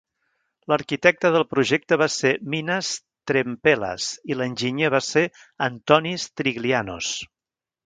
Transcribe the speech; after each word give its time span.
L'arquitecte 0.71 1.29
del 1.35 1.43
projecte 1.51 1.99
va 2.03 2.07
ser 2.13 2.31
Minas 2.53 2.89
Trempelas 3.33 4.09
i 4.35 4.39
l'enginyer 4.41 4.91
va 4.97 5.05
ser 5.11 5.25
Antonis 5.69 6.29
Triglianos. 6.43 7.15